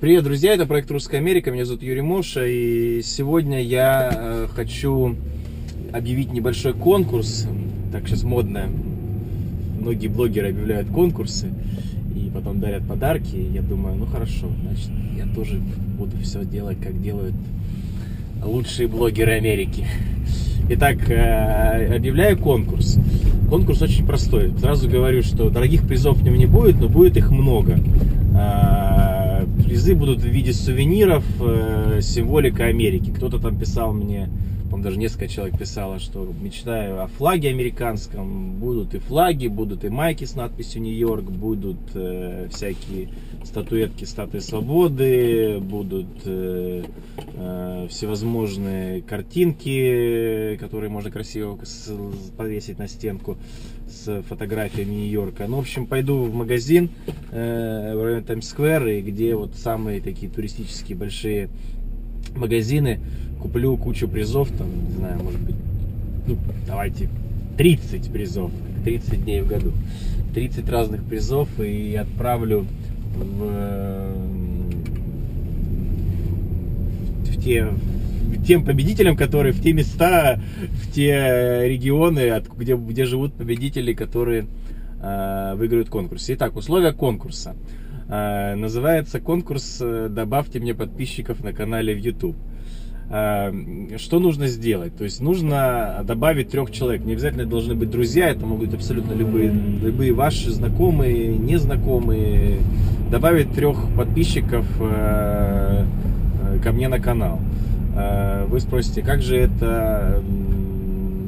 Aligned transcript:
Привет, 0.00 0.24
друзья, 0.24 0.54
это 0.54 0.64
проект 0.64 0.90
Русская 0.90 1.18
Америка, 1.18 1.50
меня 1.50 1.66
зовут 1.66 1.82
Юрий 1.82 2.00
Моша, 2.00 2.46
и 2.46 3.02
сегодня 3.02 3.62
я 3.62 4.10
э, 4.10 4.46
хочу 4.50 5.14
объявить 5.92 6.32
небольшой 6.32 6.72
конкурс, 6.72 7.46
так 7.92 8.08
сейчас 8.08 8.22
модно, 8.22 8.70
многие 9.78 10.08
блогеры 10.08 10.52
объявляют 10.52 10.88
конкурсы, 10.88 11.52
и 12.16 12.30
потом 12.32 12.60
дарят 12.60 12.88
подарки, 12.88 13.36
и 13.36 13.52
я 13.52 13.60
думаю, 13.60 13.94
ну 13.96 14.06
хорошо, 14.06 14.46
значит, 14.62 14.88
я 15.18 15.26
тоже 15.34 15.60
буду 15.98 16.16
все 16.22 16.46
делать, 16.46 16.78
как 16.82 16.98
делают 17.02 17.34
лучшие 18.42 18.88
блогеры 18.88 19.32
Америки. 19.32 19.86
Итак, 20.70 21.10
э, 21.10 21.94
объявляю 21.94 22.38
конкурс. 22.38 22.96
Конкурс 23.50 23.82
очень 23.82 24.06
простой. 24.06 24.50
Сразу 24.60 24.88
говорю, 24.88 25.22
что 25.22 25.50
дорогих 25.50 25.86
призов 25.86 26.16
в 26.16 26.22
нем 26.22 26.38
не 26.38 26.46
будет, 26.46 26.80
но 26.80 26.88
будет 26.88 27.18
их 27.18 27.30
много. 27.30 27.78
Призы 29.80 29.94
будут 29.94 30.18
в 30.18 30.26
виде 30.26 30.52
сувениров, 30.52 31.24
э, 31.40 32.00
символика 32.02 32.66
Америки. 32.66 33.10
Кто-то 33.16 33.38
там 33.38 33.58
писал 33.58 33.94
мне 33.94 34.28
по 34.70 34.78
даже 34.78 34.98
несколько 34.98 35.28
человек 35.28 35.58
писало, 35.58 35.98
что 35.98 36.32
мечтаю 36.40 37.02
о 37.02 37.08
флаге 37.08 37.50
американском. 37.50 38.54
Будут 38.54 38.94
и 38.94 38.98
флаги, 38.98 39.48
будут 39.48 39.84
и 39.84 39.88
майки 39.88 40.24
с 40.24 40.34
надписью 40.34 40.82
Нью-Йорк, 40.82 41.24
будут 41.24 41.78
э, 41.94 42.48
всякие 42.52 43.10
статуэтки 43.44 44.04
статуи 44.04 44.38
свободы, 44.38 45.58
будут 45.60 46.06
э, 46.24 46.84
э, 47.34 47.86
всевозможные 47.90 49.02
картинки, 49.02 50.56
которые 50.60 50.90
можно 50.90 51.10
красиво 51.10 51.58
повесить 52.36 52.78
на 52.78 52.86
стенку 52.86 53.38
с 53.88 54.22
фотографиями 54.22 54.92
Нью-Йорка. 54.92 55.46
Ну, 55.48 55.56
в 55.56 55.60
общем, 55.60 55.86
пойду 55.86 56.24
в 56.24 56.34
магазин 56.34 56.90
э, 57.32 57.94
в 57.94 58.04
районе 58.04 58.24
Таймс-сквер, 58.24 59.02
где 59.02 59.34
вот 59.34 59.56
самые 59.56 60.00
такие 60.00 60.30
туристические 60.30 60.96
большие 60.96 61.48
магазины, 62.36 63.00
куплю 63.40 63.76
кучу 63.76 64.08
призов, 64.08 64.50
там, 64.56 64.68
не 64.88 64.92
знаю, 64.92 65.22
может 65.22 65.40
быть, 65.40 65.56
ну, 66.26 66.36
давайте 66.66 67.08
30 67.56 68.10
призов, 68.12 68.50
30 68.84 69.24
дней 69.24 69.40
в 69.42 69.48
году, 69.48 69.72
30 70.34 70.68
разных 70.68 71.02
призов 71.04 71.48
и 71.58 71.94
отправлю 71.96 72.66
в, 73.16 74.12
в 77.24 77.42
те 77.42 77.68
тем 78.46 78.64
победителям, 78.64 79.16
которые 79.16 79.52
в 79.52 79.62
те 79.62 79.72
места, 79.72 80.40
в 80.60 80.92
те 80.92 81.68
регионы, 81.68 82.42
где, 82.56 82.74
где 82.74 83.04
живут 83.04 83.34
победители, 83.34 83.92
которые 83.92 84.46
э, 85.00 85.54
выиграют 85.56 85.88
конкурс. 85.88 86.26
Итак, 86.30 86.56
условия 86.56 86.92
конкурса. 86.92 87.54
Э, 88.08 88.54
называется 88.54 89.20
конкурс 89.20 89.78
э, 89.80 90.08
«Добавьте 90.10 90.58
мне 90.58 90.74
подписчиков 90.74 91.42
на 91.42 91.52
канале 91.52 91.94
в 91.94 91.98
YouTube». 91.98 92.36
Э, 93.10 93.52
что 93.98 94.20
нужно 94.20 94.46
сделать? 94.46 94.96
То 94.96 95.04
есть 95.04 95.20
нужно 95.20 96.02
добавить 96.04 96.50
трех 96.50 96.70
человек. 96.70 97.04
Не 97.04 97.12
обязательно 97.12 97.44
должны 97.44 97.74
быть 97.74 97.90
друзья, 97.90 98.28
это 98.30 98.46
могут 98.46 98.66
быть 98.66 98.74
абсолютно 98.74 99.12
любые, 99.14 99.50
любые 99.50 100.12
ваши 100.12 100.50
знакомые, 100.50 101.36
незнакомые. 101.36 102.60
Добавить 103.10 103.52
трех 103.52 103.76
подписчиков 103.96 104.64
ко 104.78 106.72
мне 106.72 106.86
на 106.86 107.00
канал. 107.00 107.40
Вы 108.46 108.60
спросите, 108.60 109.02
как 109.02 109.20
же 109.20 109.36
это 109.36 110.22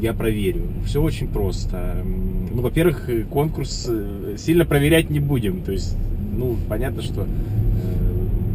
я 0.00 0.12
проверю? 0.12 0.62
Все 0.86 1.02
очень 1.02 1.27
просто. 1.27 1.96
Ну, 2.55 2.62
во-первых, 2.62 3.11
конкурс 3.30 3.91
сильно 4.39 4.64
проверять 4.64 5.11
не 5.11 5.19
будем. 5.19 5.62
То 5.62 5.72
есть 5.72 5.96
ну, 6.36 6.56
понятно, 6.69 7.02
что 7.02 7.22
э, 7.22 7.27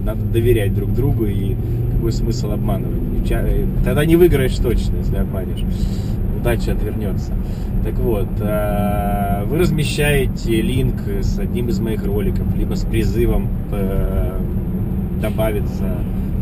надо 0.08 0.22
доверять 0.22 0.74
друг 0.74 0.94
другу 0.94 1.26
и 1.26 1.56
какой 1.94 2.12
смысл 2.14 2.52
обманывать. 2.52 3.30
Э, 3.30 3.66
тогда 3.84 4.06
не 4.06 4.16
выиграешь 4.16 4.56
точно, 4.56 4.98
если 4.98 5.18
обманешь. 5.18 5.64
Удача 6.40 6.72
отвернется. 6.72 7.34
Так 7.84 7.96
вот, 7.96 8.30
э, 8.40 9.44
вы 9.46 9.58
размещаете 9.58 10.62
линк 10.62 11.02
с 11.22 11.38
одним 11.38 11.68
из 11.68 11.80
моих 11.80 12.06
роликов, 12.06 12.56
либо 12.56 12.76
с 12.76 12.86
призывом 12.86 13.50
э, 13.72 14.40
добавиться, 15.22 15.98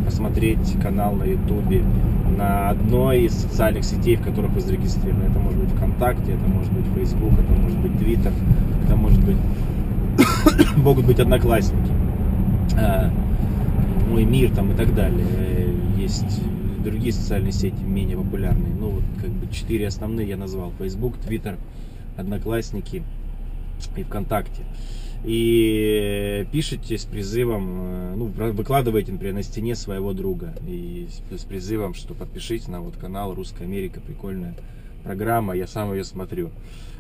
посмотреть 0.06 0.76
канал 0.82 1.16
на 1.16 1.24
ютубе 1.24 1.82
на 2.38 2.70
одной 2.70 3.24
из 3.24 3.34
социальных 3.34 3.84
сетей, 3.84 4.18
в 4.18 4.22
которых 4.22 4.52
вы 4.52 4.62
зарегистрированы. 4.62 5.24
Это 5.24 5.40
может 5.40 5.60
быть 5.60 5.70
ВКонтакте, 5.72 6.34
это 6.34 6.48
может 6.54 6.72
быть 6.72 6.86
Facebook, 6.96 7.34
это 7.34 7.62
может 7.62 7.80
быть 7.80 7.98
Твиттер, 7.98 8.32
это 8.86 8.96
может 8.96 9.24
быть 9.24 9.38
могут 10.78 11.06
быть 11.06 11.20
одноклассники, 11.20 11.92
мой 14.08 14.24
мир 14.26 14.54
там 14.54 14.72
и 14.72 14.76
так 14.76 14.94
далее. 14.96 15.74
Есть 15.98 16.42
другие 16.84 17.12
социальные 17.12 17.52
сети 17.52 17.82
менее 17.84 18.18
популярные. 18.18 18.74
Ну, 18.74 18.90
вот 18.90 19.04
как 19.20 19.30
бы 19.30 19.52
четыре 19.54 19.88
основные 19.88 20.28
я 20.28 20.38
назвал. 20.38 20.72
Facebook, 20.78 21.16
Twitter, 21.18 21.58
Одноклассники 22.18 23.04
и 23.96 24.04
ВКонтакте. 24.04 24.64
И 25.24 26.46
пишите 26.52 26.98
с 27.00 27.06
призывом, 27.06 27.68
э, 27.80 28.14
ну, 28.16 28.26
выкладывайте, 28.26 29.12
например, 29.12 29.34
на 29.34 29.44
стене 29.44 29.76
своего 29.76 30.14
друга. 30.14 30.54
И 30.68 31.08
с 31.32 31.42
призывом, 31.42 31.96
что 31.96 32.14
подпишитесь 32.14 32.68
на 32.68 32.82
вот 32.82 32.96
канал 32.98 33.34
Русская 33.34 33.64
Америка, 33.64 34.00
прикольная 34.02 34.54
программа, 35.06 35.56
я 35.56 35.68
сам 35.68 35.94
ее 35.94 36.04
смотрю. 36.04 36.52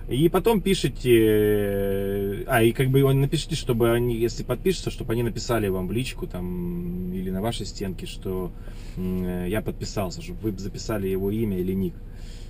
И 0.07 0.29
потом 0.29 0.61
пишите, 0.61 1.17
э, 1.17 2.43
а, 2.45 2.61
и 2.61 2.71
как 2.73 2.89
бы 2.89 3.11
напишите, 3.11 3.55
чтобы 3.55 3.91
они, 3.91 4.15
если 4.15 4.43
подпишутся, 4.43 4.91
чтобы 4.91 5.13
они 5.13 5.23
написали 5.23 5.67
вам 5.67 5.87
в 5.87 5.91
личку 5.91 6.27
там 6.27 7.11
или 7.11 7.31
на 7.31 7.41
вашей 7.41 7.65
стенке, 7.65 8.05
что 8.05 8.51
э, 8.97 9.47
я 9.49 9.61
подписался, 9.63 10.21
чтобы 10.21 10.39
вы 10.41 10.59
записали 10.59 11.07
его 11.07 11.31
имя 11.31 11.57
или 11.57 11.73
ник 11.73 11.95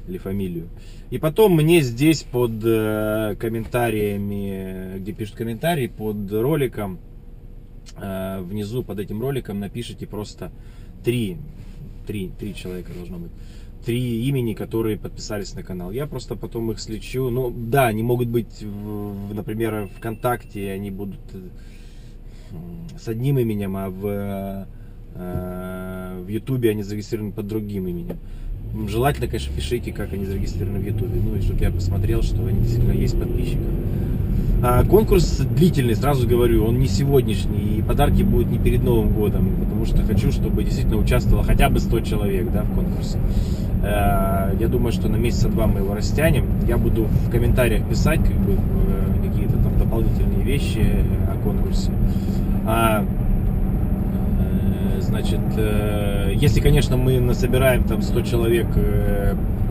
или 0.06 0.18
фамилию. 0.18 0.68
И 1.12 1.18
потом 1.18 1.56
мне 1.56 1.80
здесь 1.80 2.24
под 2.24 2.62
э, 2.66 3.38
комментариями, 3.40 5.00
где 5.00 5.14
пишут 5.14 5.36
комментарии, 5.36 5.88
под 5.88 6.32
роликом, 6.32 7.00
внизу 7.98 8.84
под 8.84 9.00
этим 9.00 9.22
роликом 9.22 9.60
напишите 9.60 10.08
просто 10.08 10.52
три, 11.06 11.38
три, 12.06 12.32
три 12.38 12.54
человека 12.54 12.92
должно 12.94 13.20
быть 13.20 13.32
три 13.86 14.26
имени, 14.28 14.54
которые 14.54 14.98
подписались 14.98 15.54
на 15.54 15.64
канал. 15.64 15.92
Я 15.92 16.08
просто 16.08 16.36
потом 16.36 16.72
их 16.72 16.80
слечу. 16.80 17.30
Ну, 17.30 17.54
да, 17.56 17.86
они 17.86 18.02
могут 18.02 18.28
быть, 18.28 18.66
например, 19.32 19.90
ВКонтакте, 19.98 20.72
они 20.72 20.90
будут 20.90 21.20
э, 21.34 21.38
с 23.00 23.08
одним 23.08 23.38
именем, 23.38 23.78
а 23.78 23.90
в, 23.90 24.68
э, 25.16 26.24
в 26.26 26.28
Ютубе 26.28 26.72
они 26.72 26.82
зарегистрированы 26.82 27.32
под 27.32 27.48
другим 27.48 27.88
именем. 27.88 28.18
Желательно, 28.88 29.28
конечно, 29.28 29.56
пишите, 29.56 29.94
как 29.94 30.12
они 30.12 30.26
зарегистрированы 30.26 30.80
в 30.80 30.86
Ютубе. 30.86 31.22
Ну, 31.24 31.36
и 31.36 31.42
чтобы 31.42 31.60
я 31.62 31.70
посмотрел, 31.72 32.24
что 32.24 32.44
они 32.46 32.62
действительно 32.62 32.92
есть 32.92 33.18
подписчиков. 33.18 33.68
А, 34.68 34.84
конкурс 34.84 35.42
длительный, 35.42 35.96
сразу 35.96 36.28
говорю, 36.28 36.66
он 36.66 36.80
не 36.80 36.88
сегодняшний, 36.88 37.78
и 37.78 37.82
подарки 37.84 38.24
будут 38.24 38.50
не 38.50 38.58
перед 38.58 38.84
Новым 38.84 39.10
годом, 39.10 39.48
потому 39.60 39.86
что 39.86 40.02
хочу, 40.02 40.32
чтобы 40.32 40.64
действительно 40.64 40.98
участвовало 40.98 41.44
хотя 41.44 41.70
бы 41.70 41.80
100 41.80 42.00
человек 42.00 42.52
да, 42.52 42.64
в 42.64 42.74
конкурсе. 42.74 43.20
Э, 43.84 44.56
я 44.60 44.68
думаю, 44.68 44.92
что 44.92 45.08
на 45.08 45.18
месяца 45.18 45.50
два 45.50 45.68
мы 45.68 45.82
его 45.82 45.94
растянем. 45.94 46.48
Я 46.68 46.80
буду 46.80 47.04
в 47.04 47.30
комментариях 47.30 47.88
писать 47.88 48.22
как 48.22 48.36
бы, 48.38 48.54
э, 48.54 49.28
какие-то 49.30 49.54
там 49.54 49.78
дополнительные 49.78 50.44
вещи 50.44 50.84
о 51.32 51.44
конкурсе. 51.44 51.92
А, 52.66 53.06
э, 54.40 55.02
значит, 55.02 55.42
если, 56.42 56.60
конечно, 56.60 56.98
мы 56.98 57.20
насобираем 57.20 57.84
там 57.84 58.02
100 58.02 58.22
человек 58.22 58.66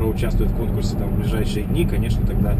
проучаствует 0.04 0.50
в 0.50 0.56
конкурсе 0.56 0.96
там 0.96 1.08
в 1.08 1.18
ближайшие 1.18 1.64
дни, 1.64 1.86
конечно, 1.86 2.26
тогда 2.26 2.54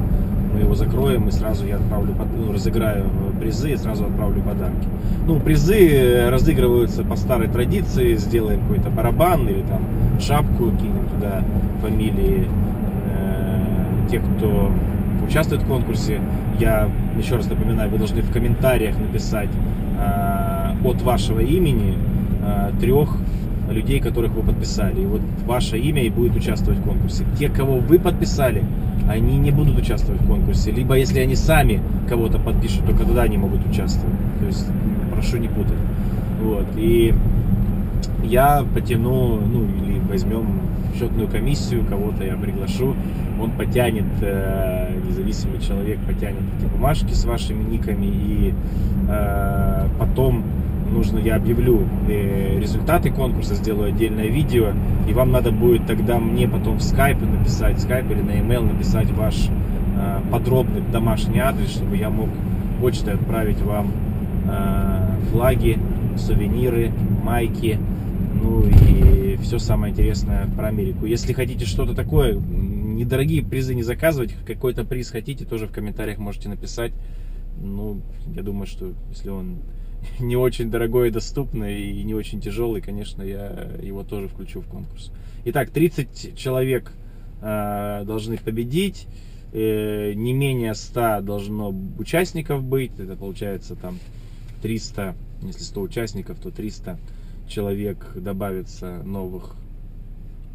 мы 0.55 0.60
его 0.60 0.75
закроем 0.75 1.28
и 1.28 1.31
сразу 1.31 1.66
я 1.66 1.77
отправлю, 1.77 2.15
ну, 2.38 2.53
разыграю 2.53 3.05
призы 3.38 3.72
и 3.72 3.77
сразу 3.77 4.05
отправлю 4.05 4.41
подарки. 4.41 4.88
Ну, 5.27 5.38
призы 5.41 6.31
разыгрываются 6.31 7.02
по 7.02 7.17
старой 7.17 7.49
традиции, 7.49 8.17
сделаем 8.17 8.61
какой-то 8.61 8.88
барабан 8.88 9.46
или 9.46 9.61
там 9.62 9.82
шапку, 10.20 10.70
кинем 10.70 11.06
туда 11.14 11.44
фамилии 11.82 12.49
э, 13.11 14.11
тех, 14.11 14.23
кто 14.37 14.70
участвует 15.29 15.62
в 15.62 15.67
конкурсе. 15.67 16.20
Я 16.58 16.88
еще 17.19 17.37
раз 17.37 17.47
напоминаю, 17.47 17.90
вы 17.90 17.99
должны 17.99 18.23
в 18.23 18.32
комментариях 18.32 18.97
написать 18.99 19.50
э, 20.00 20.73
от 20.82 21.02
вашего 21.02 21.40
имени 21.40 21.99
э, 22.43 22.70
трех 22.81 23.19
людей, 23.70 24.00
которых 24.00 24.32
вы 24.32 24.43
подписали. 24.43 25.02
И 25.02 25.06
вот 25.06 25.20
ваше 25.46 25.78
имя 25.78 26.02
и 26.02 26.11
будет 26.11 26.37
участвовать 26.37 26.81
в 26.81 26.84
конкурсе. 26.84 27.25
Те, 27.38 27.49
кого 27.49 27.78
вы 27.78 27.99
подписали, 27.99 28.64
они 29.08 29.38
не 29.38 29.50
будут 29.50 29.78
участвовать 29.78 30.20
в 30.20 30.26
конкурсе. 30.26 30.70
Либо 30.70 30.96
если 30.96 31.20
они 31.20 31.37
сами 31.37 31.81
кого-то 32.08 32.38
подпишут, 32.38 32.87
только 32.87 33.05
тогда 33.05 33.22
они 33.22 33.38
могут 33.38 33.66
участвовать. 33.66 34.16
То 34.40 34.46
есть 34.46 34.66
прошу 35.12 35.38
не 35.38 35.49
путать. 35.49 35.78
Вот. 36.43 36.66
И 36.76 37.14
я 38.25 38.64
потяну, 38.75 39.40
ну 39.40 39.64
или 39.64 39.99
возьмем 40.08 40.61
счетную 40.99 41.28
комиссию, 41.28 41.84
кого-то 41.84 42.25
я 42.25 42.37
приглашу, 42.37 42.94
он 43.40 43.50
потянет, 43.52 44.05
э, 44.20 44.93
независимый 45.08 45.61
человек 45.61 45.99
потянет 46.06 46.43
эти 46.58 46.70
бумажки 46.70 47.12
с 47.12 47.25
вашими 47.25 47.62
никами, 47.64 48.06
и 48.06 48.55
э, 49.08 49.88
потом 49.99 50.44
нужно 50.94 51.19
я 51.19 51.37
объявлю 51.37 51.87
э, 52.08 52.58
результаты 52.58 53.11
конкурса, 53.11 53.55
сделаю 53.55 53.88
отдельное 53.88 54.29
видео, 54.29 54.73
и 55.08 55.12
вам 55.12 55.32
надо 55.32 55.50
будет 55.50 55.87
тогда 55.87 56.19
мне 56.19 56.49
потом 56.49 56.79
в 56.79 56.82
скайп 56.82 57.20
написать, 57.20 57.76
в 57.76 57.81
скайп 57.81 58.11
или 58.11 58.23
на 58.23 58.31
email 58.31 58.62
написать 58.62 59.11
ваш 59.11 59.49
э, 59.49 60.20
подробный 60.31 60.81
домашний 60.93 61.41
адрес, 61.41 61.70
чтобы 61.70 61.96
я 61.96 62.08
мог 62.08 62.31
почтой 62.81 63.14
отправить 63.14 63.61
вам 63.61 63.93
э, 64.49 65.17
флаги, 65.31 65.79
сувениры, 66.17 66.93
майки, 67.23 67.79
ну 68.40 68.64
и 68.67 69.37
все 69.43 69.58
самое 69.58 69.93
интересное 69.93 70.47
про 70.56 70.69
Америку. 70.69 71.06
Если 71.06 71.32
хотите 71.32 71.67
что-то 71.67 71.94
такое, 71.94 72.35
недорогие 72.35 73.43
призы 73.43 73.75
не 73.75 73.82
заказывать, 73.82 74.35
какой-то 74.47 74.85
приз 74.85 75.11
хотите, 75.11 75.44
тоже 75.44 75.67
в 75.67 75.73
комментариях 75.73 76.19
можете 76.19 76.49
написать. 76.49 76.93
Ну, 77.61 78.00
я 78.35 78.43
думаю, 78.43 78.67
что 78.67 78.93
если 79.11 79.31
он 79.31 79.58
не 80.21 80.37
очень 80.37 80.71
дорогой 80.71 81.09
и 81.09 81.11
доступный, 81.11 81.91
и 81.91 82.03
не 82.05 82.15
очень 82.15 82.41
тяжелый, 82.41 82.81
конечно, 82.81 83.23
я 83.23 83.71
его 83.83 84.03
тоже 84.05 84.29
включу 84.29 84.61
в 84.61 84.67
конкурс. 84.67 85.11
Итак, 85.45 85.71
30 85.71 86.37
человек 86.37 86.93
э, 87.43 88.05
должны 88.06 88.39
победить, 88.39 89.06
э, 89.53 90.12
не 90.15 90.33
менее 90.33 90.75
100 90.75 91.21
должно 91.23 91.75
участников 91.99 92.62
быть, 92.62 92.93
это 92.99 93.17
получается 93.17 93.77
там 93.77 93.99
300, 94.62 95.15
если 95.43 95.62
100 95.62 95.81
участников, 95.81 96.39
то 96.39 96.50
300 96.50 96.99
человек 97.49 98.12
добавится 98.15 99.03
новых 99.05 99.55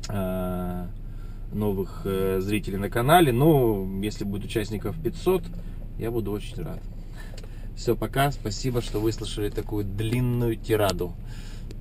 э, 0.10 0.88
новых 1.54 2.02
э, 2.06 2.40
зрителей 2.42 2.78
на 2.78 2.90
канале. 2.90 3.31
Ну, 3.31 4.02
если 4.02 4.24
будет 4.24 4.45
участников 4.45 4.95
500, 5.02 5.44
я 5.98 6.12
буду 6.12 6.31
очень 6.31 6.62
рад. 6.63 6.80
Все, 7.80 7.96
пока. 7.96 8.30
Спасибо, 8.34 8.81
что 8.81 9.00
выслушали 9.00 9.50
такую 9.50 9.86
длинную 9.86 10.58
тираду. 10.58 11.14